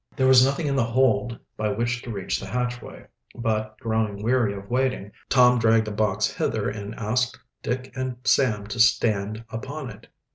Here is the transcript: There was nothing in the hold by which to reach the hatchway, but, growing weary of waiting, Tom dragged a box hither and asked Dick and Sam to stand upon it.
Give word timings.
There 0.15 0.25
was 0.25 0.43
nothing 0.43 0.65
in 0.65 0.75
the 0.75 0.83
hold 0.83 1.37
by 1.55 1.69
which 1.73 2.01
to 2.01 2.11
reach 2.11 2.39
the 2.39 2.47
hatchway, 2.47 3.05
but, 3.35 3.79
growing 3.79 4.23
weary 4.23 4.51
of 4.55 4.67
waiting, 4.67 5.11
Tom 5.29 5.59
dragged 5.59 5.87
a 5.87 5.91
box 5.91 6.25
hither 6.25 6.67
and 6.71 6.95
asked 6.95 7.37
Dick 7.61 7.91
and 7.95 8.15
Sam 8.23 8.65
to 8.65 8.79
stand 8.79 9.45
upon 9.51 9.91
it. 9.91 10.07